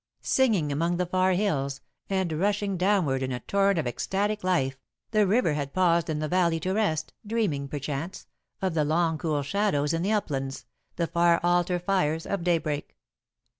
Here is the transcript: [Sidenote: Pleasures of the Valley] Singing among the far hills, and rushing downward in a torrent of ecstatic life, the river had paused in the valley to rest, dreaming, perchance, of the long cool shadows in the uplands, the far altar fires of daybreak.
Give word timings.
[Sidenote: 0.21 0.35
Pleasures 0.35 0.41
of 0.41 0.57
the 0.57 0.57
Valley] 0.57 0.67
Singing 0.67 0.71
among 0.71 0.97
the 0.97 1.05
far 1.05 1.31
hills, 1.33 1.81
and 2.09 2.33
rushing 2.33 2.75
downward 2.77 3.21
in 3.21 3.31
a 3.31 3.39
torrent 3.41 3.77
of 3.77 3.85
ecstatic 3.85 4.43
life, 4.43 4.79
the 5.11 5.27
river 5.27 5.53
had 5.53 5.75
paused 5.75 6.09
in 6.09 6.17
the 6.17 6.27
valley 6.27 6.59
to 6.61 6.73
rest, 6.73 7.13
dreaming, 7.23 7.67
perchance, 7.67 8.25
of 8.63 8.73
the 8.73 8.83
long 8.83 9.19
cool 9.19 9.43
shadows 9.43 9.93
in 9.93 10.01
the 10.01 10.11
uplands, 10.11 10.65
the 10.95 11.05
far 11.05 11.39
altar 11.43 11.77
fires 11.77 12.25
of 12.25 12.43
daybreak. 12.43 12.95